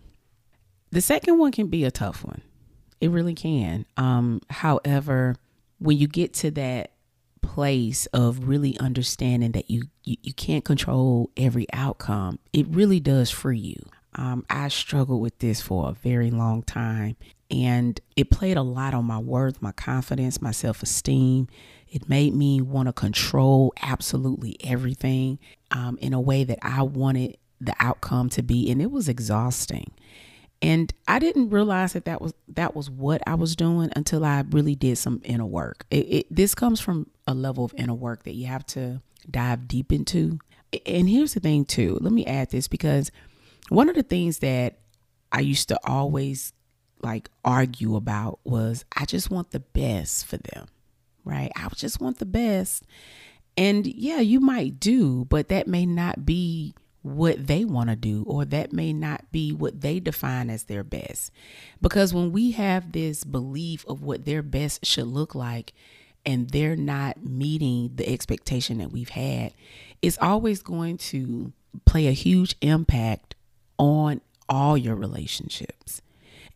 The 0.91 1.03
second 1.03 1.39
one 1.39 1.53
can 1.53 1.67
be 1.67 1.85
a 1.85 1.91
tough 1.91 2.25
one. 2.25 2.41
It 2.99 3.11
really 3.11 3.35
can. 3.35 3.85
Um, 3.99 4.41
however, 4.49 5.37
when 5.79 5.99
you 5.99 6.09
get 6.09 6.33
to 6.35 6.51
that 6.53 6.93
place 7.43 8.07
of 8.07 8.49
really 8.49 8.79
understanding 8.79 9.53
that 9.53 9.71
you, 9.71 9.83
you, 10.03 10.17
you 10.23 10.33
can't 10.33 10.65
control 10.65 11.31
every 11.37 11.67
outcome, 11.75 12.39
it 12.55 12.67
really 12.71 13.01
does 13.01 13.31
free 13.31 13.59
you. 13.59 13.83
Um, 14.15 14.45
I 14.49 14.69
struggled 14.69 15.21
with 15.21 15.39
this 15.39 15.61
for 15.61 15.89
a 15.89 15.93
very 15.93 16.31
long 16.31 16.63
time, 16.63 17.17
and 17.51 18.01
it 18.17 18.31
played 18.31 18.57
a 18.57 18.63
lot 18.63 18.95
on 18.95 19.05
my 19.05 19.19
worth, 19.19 19.63
my 19.63 19.73
confidence, 19.73 20.43
my 20.43 20.51
self 20.51 20.83
esteem. 20.83 21.49
It 21.89 22.09
made 22.09 22.35
me 22.35 22.61
want 22.61 22.89
to 22.89 22.93
control 22.93 23.73
absolutely 23.81 24.57
everything 24.63 25.39
um, 25.71 25.99
in 26.01 26.13
a 26.13 26.21
way 26.21 26.45
that 26.45 26.59
I 26.63 26.83
wanted 26.83 27.39
the 27.61 27.75
outcome 27.81 28.29
to 28.31 28.43
be, 28.43 28.71
and 28.71 28.81
it 28.83 28.91
was 28.91 29.09
exhausting. 29.09 29.93
And 30.61 30.93
I 31.07 31.19
didn't 31.19 31.51
realize 31.51 31.93
that 31.93 32.05
that 32.07 32.21
was 32.21 32.35
that 32.49 32.75
was 32.75 32.91
what 32.91 33.23
I 33.27 33.35
was 33.35 33.55
doing 33.55 33.91
until 33.95 34.25
I 34.25 34.45
really 34.51 34.75
did 34.75 34.99
some 34.99 35.21
inner 35.25 35.47
work. 35.47 35.87
It, 35.91 36.07
it, 36.09 36.27
this 36.31 36.55
comes 36.55 36.81
from 36.81 37.09
a 37.27 37.35
level 37.35 37.65
of 37.65 37.75
inner 37.77 37.95
work 37.95 38.25
that 38.25 38.35
you 38.35 38.47
have 38.47 38.67
to 38.67 39.01
dive 39.31 39.69
deep 39.69 39.93
into. 39.93 40.39
And 40.85 41.09
here's 41.09 41.35
the 41.35 41.41
thing 41.41 41.65
too. 41.65 41.99
Let 42.01 42.13
me 42.13 42.27
add 42.27 42.51
this 42.51 42.67
because 42.67 43.11
one 43.69 43.89
of 43.89 43.95
the 43.95 44.03
things 44.03 44.39
that 44.39 44.79
I 45.33 45.41
used 45.41 45.69
to 45.69 45.79
always 45.85 46.53
like 47.03 47.31
argue 47.45 47.97
about 47.97 48.41
was 48.45 48.85
I 48.97 49.05
just 49.05 49.31
want 49.31 49.51
the 49.51 49.61
best 49.61 50.27
for 50.27 50.37
them. 50.37 50.67
Right? 51.25 51.53
I 51.57 51.69
just 51.75 52.01
want 52.01 52.19
the 52.19 52.27
best. 52.27 52.85
And 53.57 53.87
yeah, 53.87 54.21
you 54.21 54.41
might 54.41 54.81
do, 54.81 55.25
but 55.27 55.49
that 55.49 55.67
may 55.67 55.85
not 55.85 56.25
be 56.25 56.75
what 57.03 57.47
they 57.47 57.65
want 57.65 57.91
to 57.91 57.97
do, 57.97 58.25
or 58.27 58.45
that 58.45 58.73
may 58.73 58.93
not 58.93 59.31
be 59.31 59.53
what 59.53 59.81
they 59.81 60.01
define 60.01 60.51
as 60.51 60.65
their 60.65 60.85
best. 60.85 61.31
Because 61.81 62.13
when 62.13 62.33
we 62.33 62.53
have 62.53 62.93
this 62.93 63.25
belief 63.25 63.85
of 63.87 64.03
what 64.03 64.25
their 64.25 64.43
best 64.43 64.85
should 64.85 65.07
look 65.07 65.35
like, 65.35 65.73
and 66.27 66.51
they're 66.51 66.77
not 66.77 67.25
meeting 67.25 67.91
the 67.95 68.09
expectation 68.09 68.79
that 68.79 68.93
we've 68.93 69.09
had, 69.11 69.53
it's 70.03 70.19
always 70.21 70.63
going 70.63 70.99
to 70.99 71.53
play 71.85 72.07
a 72.07 72.13
huge 72.13 72.57
impact 72.61 73.35
on 73.79 74.21
all 74.49 74.77
your 74.77 74.95
relationships. 74.95 76.03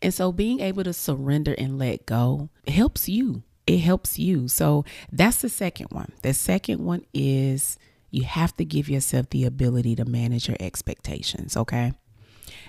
And 0.01 0.13
so 0.13 0.33
being 0.33 0.61
able 0.61 0.85
to 0.85 0.93
surrender 0.93 1.55
and 1.57 1.79
let 1.79 2.07
go 2.07 2.49
helps 2.67 3.09
you. 3.09 3.43
It 3.67 3.79
helps 3.79 4.19
you. 4.19 4.49
So 4.49 4.85
that's 5.11 5.41
the 5.43 5.49
second 5.49 5.89
one. 5.91 6.13
The 6.23 6.35
second 6.35 6.85
one 6.85 7.05
is 7.15 7.79
you 8.11 8.25
have 8.25 8.57
to 8.57 8.65
give 8.65 8.89
yourself 8.89 9.31
the 9.31 9.45
ability 9.45 9.95
to 9.97 10.05
manage 10.05 10.49
your 10.49 10.57
expectations, 10.59 11.57
okay? 11.57 11.93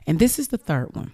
And 0.05 0.19
this 0.19 0.37
is 0.37 0.49
the 0.49 0.57
third 0.57 0.95
one. 0.95 1.13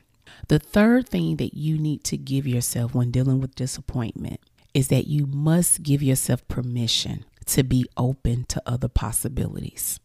The 0.50 0.60
third 0.60 1.08
thing 1.08 1.38
that 1.38 1.54
you 1.54 1.78
need 1.78 2.04
to 2.06 2.18
give 2.18 2.46
yourself 2.46 2.94
when 2.94 3.12
dealing 3.12 3.40
with 3.40 3.56
disappointment 3.56 4.42
is 4.74 4.90
that 4.90 5.08
you 5.08 5.26
must 5.26 5.84
give 5.84 6.04
yourself 6.04 6.48
permission 6.48 7.26
to 7.48 7.64
be 7.64 7.86
open 7.98 8.46
to 8.46 8.62
other 8.66 8.88
possibilities. 8.88 10.00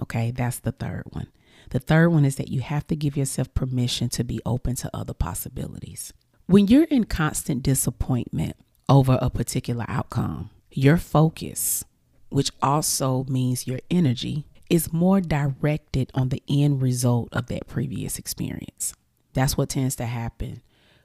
Okay, 0.00 0.30
that's 0.30 0.58
the 0.58 0.72
third 0.72 1.04
one. 1.10 1.28
The 1.70 1.80
third 1.80 2.10
one 2.10 2.24
is 2.24 2.36
that 2.36 2.48
you 2.48 2.60
have 2.60 2.86
to 2.88 2.96
give 2.96 3.16
yourself 3.16 3.52
permission 3.54 4.08
to 4.10 4.24
be 4.24 4.40
open 4.46 4.76
to 4.76 4.90
other 4.94 5.14
possibilities. 5.14 6.12
When 6.46 6.68
you're 6.68 6.84
in 6.84 7.04
constant 7.04 7.62
disappointment 7.62 8.56
over 8.88 9.18
a 9.20 9.30
particular 9.30 9.84
outcome, 9.88 10.50
your 10.70 10.96
focus, 10.96 11.84
which 12.28 12.50
also 12.62 13.24
means 13.28 13.66
your 13.66 13.80
energy, 13.90 14.46
is 14.70 14.92
more 14.92 15.20
directed 15.20 16.10
on 16.14 16.28
the 16.28 16.42
end 16.48 16.82
result 16.82 17.28
of 17.32 17.46
that 17.46 17.66
previous 17.66 18.18
experience. 18.18 18.94
That's 19.32 19.56
what 19.56 19.68
tends 19.68 19.96
to 19.96 20.06
happen 20.06 20.62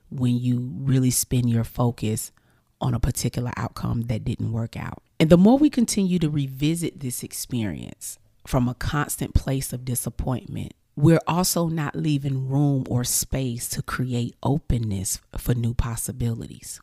when 0.10 0.38
you 0.38 0.72
really 0.76 1.12
spend 1.12 1.50
your 1.50 1.64
focus 1.64 2.32
on 2.80 2.94
a 2.94 3.00
particular 3.00 3.52
outcome 3.58 4.04
that 4.04 4.26
didn't 4.26 4.52
work 4.52 4.76
out. 4.76 5.04
And 5.20 5.30
the 5.30 5.38
more 5.38 5.58
we 5.58 5.70
continue 5.70 6.20
to 6.20 6.30
revisit 6.30 7.00
this 7.00 7.24
experience 7.24 8.18
from 8.52 8.68
a 8.68 8.76
constant 8.76 9.34
place 9.34 9.72
of 9.72 9.86
disappointment, 9.86 10.74
we're 10.98 11.22
also 11.26 11.70
not 11.70 11.96
leaving 11.96 12.50
room 12.50 12.84
or 12.90 13.06
space 13.06 13.70
to 13.70 13.82
create 13.82 14.36
openness 14.44 15.22
for 15.38 15.54
new 15.54 15.74
possibilities. 15.74 16.82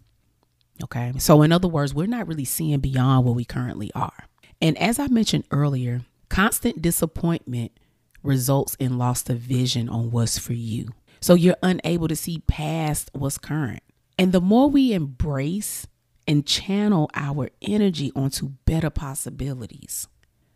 Okay. 0.83 1.13
So, 1.19 1.43
in 1.43 1.53
other 1.53 1.69
words, 1.69 1.93
we're 1.93 2.07
not 2.07 2.27
really 2.27 2.47
seeing 2.47 2.81
beyond 2.81 3.27
where 3.27 3.35
we 3.35 3.45
currently 3.45 3.91
are. 3.95 4.25
And 4.63 4.79
as 4.79 4.99
I 4.99 5.09
mentioned 5.09 5.45
earlier, 5.51 6.01
constant 6.31 6.81
disappointment 6.81 7.73
results 8.23 8.75
in 8.77 8.97
loss 8.97 9.29
of 9.29 9.37
vision 9.37 9.91
on 9.91 10.11
what's 10.11 10.39
for 10.39 10.55
you. 10.55 10.89
So, 11.21 11.35
you're 11.35 11.57
unable 11.63 12.09
to 12.09 12.17
see 12.17 12.39
past 12.47 13.11
what's 13.13 13.37
current. 13.37 13.83
And 14.19 14.33
the 14.33 14.41
more 14.41 14.71
we 14.71 14.95
embrace 14.95 15.87
and 16.27 16.47
channel 16.47 17.11
our 17.13 17.51
energy 17.61 18.11
onto 18.17 18.53
better 18.65 18.89
possibilities, 18.89 20.09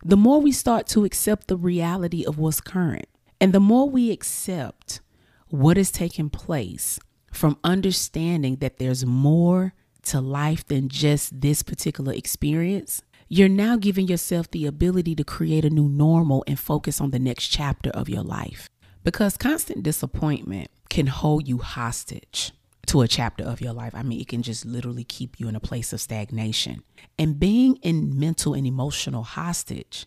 the 0.03 0.17
more 0.17 0.41
we 0.41 0.51
start 0.51 0.87
to 0.87 1.05
accept 1.05 1.47
the 1.47 1.57
reality 1.57 2.25
of 2.25 2.37
what's 2.37 2.59
current. 2.59 3.07
And 3.39 3.53
the 3.53 3.59
more 3.59 3.89
we 3.89 4.11
accept 4.11 5.01
what 5.49 5.77
is 5.77 5.91
taking 5.91 6.29
place 6.29 6.99
from 7.31 7.57
understanding 7.63 8.57
that 8.57 8.77
there's 8.77 9.05
more 9.05 9.73
to 10.03 10.19
life 10.19 10.65
than 10.67 10.89
just 10.89 11.41
this 11.41 11.63
particular 11.63 12.13
experience, 12.13 13.01
you're 13.29 13.49
now 13.49 13.77
giving 13.77 14.07
yourself 14.07 14.51
the 14.51 14.65
ability 14.65 15.15
to 15.15 15.23
create 15.23 15.65
a 15.65 15.69
new 15.69 15.87
normal 15.87 16.43
and 16.47 16.59
focus 16.59 16.99
on 16.99 17.11
the 17.11 17.19
next 17.19 17.47
chapter 17.47 17.89
of 17.91 18.09
your 18.09 18.23
life. 18.23 18.69
Because 19.03 19.37
constant 19.37 19.83
disappointment 19.83 20.69
can 20.89 21.07
hold 21.07 21.47
you 21.47 21.57
hostage 21.57 22.51
to 22.93 23.01
a 23.01 23.07
chapter 23.07 23.43
of 23.43 23.59
your 23.59 23.73
life. 23.73 23.95
I 23.95 24.03
mean, 24.03 24.21
it 24.21 24.27
can 24.27 24.43
just 24.43 24.67
literally 24.67 25.03
keep 25.03 25.39
you 25.39 25.47
in 25.47 25.55
a 25.55 25.59
place 25.59 25.93
of 25.93 25.99
stagnation. 25.99 26.83
And 27.17 27.39
being 27.39 27.77
in 27.77 28.19
mental 28.19 28.53
and 28.53 28.67
emotional 28.67 29.23
hostage 29.23 30.05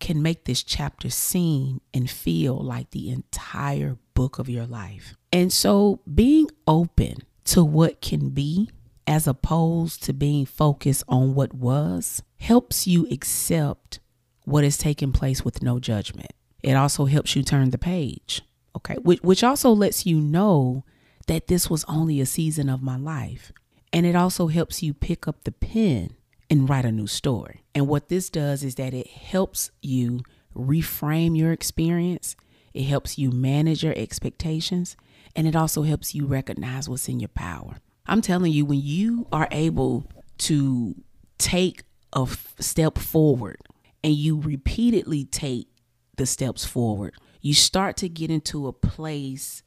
can 0.00 0.20
make 0.20 0.44
this 0.44 0.64
chapter 0.64 1.10
seem 1.10 1.80
and 1.94 2.10
feel 2.10 2.56
like 2.56 2.90
the 2.90 3.08
entire 3.08 3.98
book 4.14 4.40
of 4.40 4.48
your 4.48 4.66
life. 4.66 5.14
And 5.32 5.52
so, 5.52 6.00
being 6.12 6.48
open 6.66 7.18
to 7.44 7.62
what 7.62 8.00
can 8.00 8.30
be 8.30 8.68
as 9.06 9.28
opposed 9.28 10.02
to 10.02 10.12
being 10.12 10.44
focused 10.44 11.04
on 11.06 11.36
what 11.36 11.54
was 11.54 12.20
helps 12.40 12.84
you 12.84 13.06
accept 13.12 14.00
what 14.44 14.64
is 14.64 14.76
taking 14.76 15.12
place 15.12 15.44
with 15.44 15.62
no 15.62 15.78
judgment. 15.78 16.32
It 16.64 16.72
also 16.72 17.04
helps 17.04 17.36
you 17.36 17.44
turn 17.44 17.70
the 17.70 17.78
page, 17.78 18.42
okay? 18.74 18.94
Which, 18.94 19.22
which 19.22 19.44
also 19.44 19.70
lets 19.70 20.04
you 20.04 20.20
know 20.20 20.82
that 21.24 21.46
this 21.46 21.70
was 21.70 21.84
only 21.84 22.20
a 22.20 22.26
season 22.26 22.68
of 22.68 22.82
my 22.82 22.96
life. 22.96 23.52
And 23.92 24.04
it 24.06 24.16
also 24.16 24.48
helps 24.48 24.82
you 24.82 24.92
pick 24.92 25.28
up 25.28 25.44
the 25.44 25.52
pen 25.52 26.16
and 26.50 26.68
write 26.68 26.84
a 26.84 26.92
new 26.92 27.06
story. 27.06 27.64
And 27.74 27.88
what 27.88 28.08
this 28.08 28.28
does 28.30 28.62
is 28.62 28.74
that 28.76 28.94
it 28.94 29.06
helps 29.06 29.70
you 29.82 30.20
reframe 30.54 31.36
your 31.36 31.52
experience, 31.52 32.36
it 32.72 32.84
helps 32.84 33.18
you 33.18 33.30
manage 33.30 33.82
your 33.82 33.94
expectations, 33.96 34.96
and 35.36 35.46
it 35.46 35.56
also 35.56 35.82
helps 35.82 36.14
you 36.14 36.26
recognize 36.26 36.88
what's 36.88 37.08
in 37.08 37.20
your 37.20 37.28
power. 37.28 37.76
I'm 38.06 38.20
telling 38.20 38.52
you, 38.52 38.64
when 38.64 38.80
you 38.82 39.26
are 39.32 39.48
able 39.50 40.06
to 40.38 40.94
take 41.38 41.82
a 42.12 42.22
f- 42.22 42.54
step 42.60 42.98
forward 42.98 43.58
and 44.02 44.14
you 44.14 44.40
repeatedly 44.40 45.24
take 45.24 45.68
the 46.16 46.26
steps 46.26 46.64
forward, 46.64 47.14
you 47.40 47.54
start 47.54 47.96
to 47.98 48.08
get 48.08 48.30
into 48.30 48.66
a 48.66 48.72
place 48.72 49.62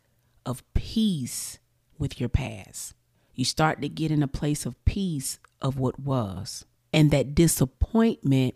of 0.48 0.64
peace 0.74 1.60
with 2.00 2.20
your 2.20 2.30
past. 2.30 2.96
You 3.36 3.46
start 3.46 3.82
to 3.82 3.90
get 3.90 4.10
in 4.10 4.24
a 4.24 4.28
place 4.28 4.66
of 4.66 4.84
peace 4.86 5.40
of 5.62 5.78
what 5.78 6.00
was. 6.00 6.66
And 6.94 7.12
that 7.12 7.36
disappointment 7.36 8.56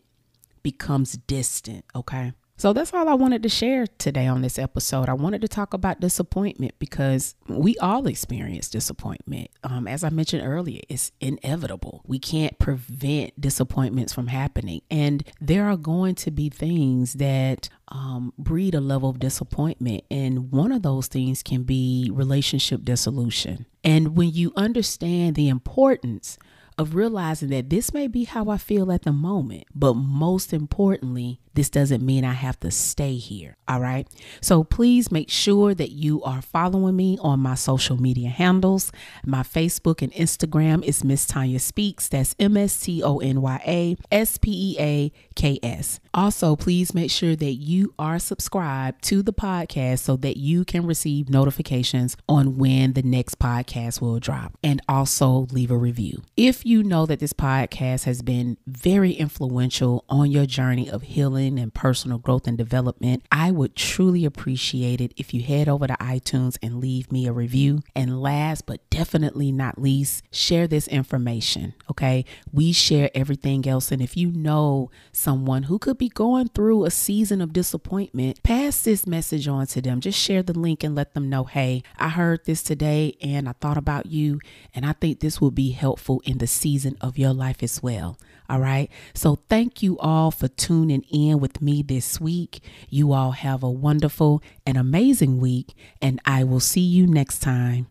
becomes 0.63 1.13
distant, 1.13 1.83
okay? 1.93 2.33
So 2.61 2.73
that's 2.73 2.93
all 2.93 3.09
I 3.09 3.15
wanted 3.15 3.41
to 3.41 3.49
share 3.49 3.87
today 3.87 4.27
on 4.27 4.43
this 4.43 4.59
episode. 4.59 5.09
I 5.09 5.13
wanted 5.13 5.41
to 5.41 5.47
talk 5.47 5.73
about 5.73 5.99
disappointment 5.99 6.75
because 6.77 7.33
we 7.47 7.75
all 7.77 8.05
experience 8.05 8.69
disappointment. 8.69 9.49
Um, 9.63 9.87
as 9.87 10.03
I 10.03 10.11
mentioned 10.11 10.43
earlier, 10.45 10.81
it's 10.87 11.11
inevitable. 11.19 12.03
We 12.05 12.19
can't 12.19 12.59
prevent 12.59 13.41
disappointments 13.41 14.13
from 14.13 14.27
happening. 14.27 14.83
And 14.91 15.23
there 15.41 15.65
are 15.65 15.75
going 15.75 16.13
to 16.13 16.29
be 16.29 16.49
things 16.49 17.13
that 17.13 17.67
um, 17.87 18.31
breed 18.37 18.75
a 18.75 18.79
level 18.79 19.09
of 19.09 19.17
disappointment. 19.17 20.03
And 20.11 20.51
one 20.51 20.71
of 20.71 20.83
those 20.83 21.07
things 21.07 21.41
can 21.41 21.63
be 21.63 22.11
relationship 22.13 22.83
dissolution. 22.83 23.65
And 23.83 24.15
when 24.15 24.29
you 24.29 24.53
understand 24.55 25.33
the 25.33 25.49
importance 25.49 26.37
of 26.77 26.95
realizing 26.95 27.49
that 27.49 27.69
this 27.69 27.93
may 27.93 28.07
be 28.07 28.23
how 28.23 28.49
I 28.49 28.57
feel 28.57 28.91
at 28.91 29.03
the 29.03 29.11
moment, 29.11 29.65
but 29.73 29.93
most 29.93 30.53
importantly, 30.53 31.39
this 31.53 31.69
doesn't 31.69 32.05
mean 32.05 32.23
I 32.23 32.33
have 32.33 32.59
to 32.61 32.71
stay 32.71 33.15
here. 33.15 33.57
All 33.67 33.79
right. 33.79 34.07
So 34.41 34.63
please 34.63 35.11
make 35.11 35.29
sure 35.29 35.73
that 35.73 35.91
you 35.91 36.21
are 36.23 36.41
following 36.41 36.95
me 36.95 37.17
on 37.21 37.39
my 37.39 37.55
social 37.55 38.01
media 38.01 38.29
handles. 38.29 38.91
My 39.25 39.43
Facebook 39.43 40.01
and 40.01 40.11
Instagram 40.13 40.83
is 40.83 41.03
Miss 41.03 41.25
Tonya 41.25 41.59
Speaks. 41.59 42.07
That's 42.07 42.35
M 42.39 42.57
S 42.57 42.79
T 42.79 43.03
O 43.03 43.19
N 43.19 43.41
Y 43.41 43.61
A 43.65 43.97
S 44.11 44.37
P 44.37 44.51
E 44.51 44.75
A 44.79 45.11
K 45.35 45.59
S. 45.61 45.99
Also, 46.13 46.55
please 46.55 46.93
make 46.93 47.11
sure 47.11 47.35
that 47.35 47.53
you 47.53 47.93
are 47.97 48.19
subscribed 48.19 49.03
to 49.03 49.21
the 49.21 49.33
podcast 49.33 49.99
so 49.99 50.15
that 50.17 50.37
you 50.37 50.65
can 50.65 50.85
receive 50.85 51.29
notifications 51.29 52.17
on 52.27 52.57
when 52.57 52.93
the 52.93 53.01
next 53.01 53.39
podcast 53.39 54.01
will 54.01 54.19
drop 54.19 54.57
and 54.63 54.81
also 54.87 55.47
leave 55.51 55.71
a 55.71 55.77
review. 55.77 56.21
If 56.35 56.65
you 56.65 56.83
know 56.83 57.05
that 57.05 57.19
this 57.19 57.33
podcast 57.33 58.03
has 58.03 58.21
been 58.21 58.57
very 58.67 59.11
influential 59.13 60.05
on 60.09 60.31
your 60.31 60.45
journey 60.45 60.89
of 60.89 61.03
healing, 61.03 61.40
healing 61.41 61.59
and 61.59 61.73
personal 61.73 62.17
growth 62.17 62.47
and 62.47 62.57
development, 62.57 63.23
I 63.31 63.51
would 63.51 63.75
truly 63.75 64.25
appreciate 64.25 65.01
it 65.01 65.13
if 65.17 65.33
you 65.33 65.41
head 65.41 65.67
over 65.67 65.87
to 65.87 65.93
iTunes 65.95 66.57
and 66.61 66.79
leave 66.79 67.11
me 67.11 67.27
a 67.27 67.33
review. 67.33 67.81
And 67.95 68.21
last 68.21 68.65
but 68.65 68.87
definitely 68.89 69.51
not 69.51 69.81
least, 69.81 70.23
share 70.31 70.67
this 70.67 70.87
information. 70.87 71.73
Okay. 71.89 72.25
We 72.51 72.71
share 72.71 73.09
everything 73.15 73.67
else. 73.67 73.91
And 73.91 74.01
if 74.01 74.15
you 74.15 74.31
know 74.31 74.91
someone 75.11 75.63
who 75.63 75.79
could 75.79 75.97
be 75.97 76.09
going 76.09 76.49
through 76.49 76.85
a 76.85 76.91
season 76.91 77.41
of 77.41 77.53
disappointment, 77.53 78.43
pass 78.43 78.83
this 78.83 79.07
message 79.07 79.47
on 79.47 79.65
to 79.67 79.81
them. 79.81 79.99
Just 79.99 80.19
share 80.19 80.43
the 80.43 80.57
link 80.57 80.83
and 80.83 80.95
let 80.95 81.13
them 81.13 81.29
know, 81.29 81.45
hey, 81.45 81.83
I 81.97 82.09
heard 82.09 82.45
this 82.45 82.61
today 82.61 83.17
and 83.21 83.49
I 83.49 83.53
thought 83.53 83.77
about 83.77 84.05
you. 84.05 84.39
And 84.75 84.85
I 84.85 84.93
think 84.93 85.19
this 85.19 85.41
will 85.41 85.51
be 85.51 85.71
helpful 85.71 86.21
in 86.25 86.37
the 86.37 86.47
season 86.47 86.97
of 87.01 87.17
your 87.17 87.33
life 87.33 87.63
as 87.63 87.81
well. 87.81 88.17
All 88.51 88.59
right. 88.59 88.89
So 89.13 89.39
thank 89.47 89.81
you 89.81 89.97
all 89.99 90.29
for 90.29 90.49
tuning 90.49 91.03
in 91.03 91.39
with 91.39 91.61
me 91.61 91.81
this 91.83 92.19
week. 92.19 92.61
You 92.89 93.13
all 93.13 93.31
have 93.31 93.63
a 93.63 93.69
wonderful 93.69 94.43
and 94.65 94.77
amazing 94.77 95.39
week, 95.39 95.73
and 96.01 96.19
I 96.25 96.43
will 96.43 96.59
see 96.59 96.81
you 96.81 97.07
next 97.07 97.39
time. 97.39 97.87